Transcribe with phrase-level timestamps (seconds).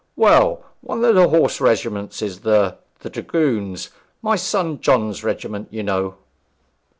[0.15, 3.91] Well, one of the horse regiments is the th Dragoons,
[4.23, 6.15] my son John's regiment, you know.'